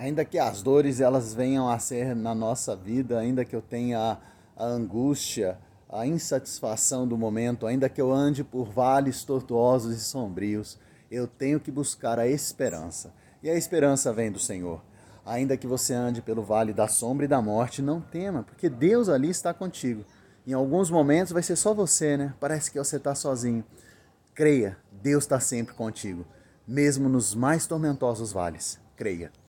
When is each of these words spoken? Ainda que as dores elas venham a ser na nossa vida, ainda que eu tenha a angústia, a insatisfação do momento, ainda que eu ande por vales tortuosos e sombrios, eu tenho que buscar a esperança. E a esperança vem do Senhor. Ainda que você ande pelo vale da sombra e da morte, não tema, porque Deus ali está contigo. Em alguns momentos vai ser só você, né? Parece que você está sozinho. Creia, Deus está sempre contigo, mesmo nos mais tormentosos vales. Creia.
Ainda 0.00 0.24
que 0.24 0.38
as 0.38 0.62
dores 0.62 0.98
elas 0.98 1.34
venham 1.34 1.68
a 1.68 1.78
ser 1.78 2.16
na 2.16 2.34
nossa 2.34 2.74
vida, 2.74 3.18
ainda 3.18 3.44
que 3.44 3.54
eu 3.54 3.60
tenha 3.60 4.16
a 4.56 4.64
angústia, 4.64 5.58
a 5.90 6.06
insatisfação 6.06 7.06
do 7.06 7.18
momento, 7.18 7.66
ainda 7.66 7.86
que 7.86 8.00
eu 8.00 8.10
ande 8.10 8.42
por 8.42 8.64
vales 8.64 9.24
tortuosos 9.24 9.94
e 9.94 10.00
sombrios, 10.00 10.78
eu 11.10 11.26
tenho 11.26 11.60
que 11.60 11.70
buscar 11.70 12.18
a 12.18 12.26
esperança. 12.26 13.12
E 13.42 13.50
a 13.50 13.54
esperança 13.54 14.10
vem 14.10 14.32
do 14.32 14.38
Senhor. 14.38 14.82
Ainda 15.22 15.54
que 15.54 15.66
você 15.66 15.92
ande 15.92 16.22
pelo 16.22 16.42
vale 16.42 16.72
da 16.72 16.88
sombra 16.88 17.26
e 17.26 17.28
da 17.28 17.42
morte, 17.42 17.82
não 17.82 18.00
tema, 18.00 18.42
porque 18.42 18.70
Deus 18.70 19.10
ali 19.10 19.28
está 19.28 19.52
contigo. 19.52 20.02
Em 20.46 20.54
alguns 20.54 20.90
momentos 20.90 21.30
vai 21.30 21.42
ser 21.42 21.56
só 21.56 21.74
você, 21.74 22.16
né? 22.16 22.32
Parece 22.40 22.70
que 22.70 22.78
você 22.78 22.96
está 22.96 23.14
sozinho. 23.14 23.62
Creia, 24.34 24.78
Deus 24.90 25.24
está 25.24 25.38
sempre 25.38 25.74
contigo, 25.74 26.24
mesmo 26.66 27.06
nos 27.06 27.34
mais 27.34 27.66
tormentosos 27.66 28.32
vales. 28.32 28.80
Creia. 28.96 29.30